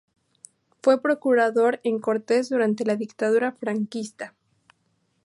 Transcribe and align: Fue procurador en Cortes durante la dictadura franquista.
Fue 0.81 0.99
procurador 0.99 1.79
en 1.83 1.99
Cortes 1.99 2.49
durante 2.49 2.85
la 2.85 2.95
dictadura 2.95 3.51
franquista. 3.51 4.33